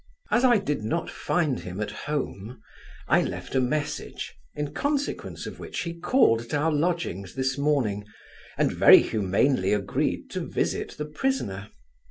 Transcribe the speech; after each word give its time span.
As 0.31 0.43
I 0.43 0.57
did 0.57 0.81
not 0.83 1.11
find 1.11 1.59
him 1.59 1.79
at 1.79 1.91
home, 1.91 2.59
I 3.07 3.21
left 3.21 3.53
a 3.53 3.61
message, 3.61 4.33
in 4.55 4.73
consequence 4.73 5.45
of 5.45 5.59
which 5.59 5.81
he 5.81 5.93
called 5.93 6.41
at 6.41 6.55
our 6.55 6.71
lodgings 6.71 7.35
this 7.35 7.55
morning, 7.55 8.05
and 8.57 8.71
very 8.73 9.03
humanely 9.03 9.73
agreed 9.73 10.31
to 10.31 10.39
visit 10.41 10.93
the 10.97 11.05
prisoner. 11.05 11.69